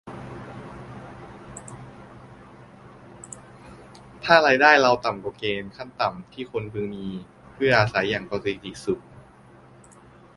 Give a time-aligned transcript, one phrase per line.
[4.23, 7.07] ถ้ารายได้เราต่ำกว่าเกณฑ์ขั้นต่ำที่คนพึงมี
[7.53, 9.01] เพื่ออาศัยอย่างปกติสุข